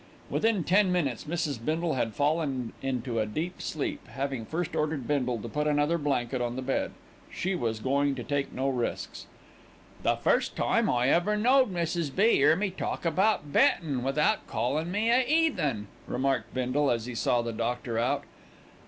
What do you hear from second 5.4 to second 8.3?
put another blanket on the bed she was going to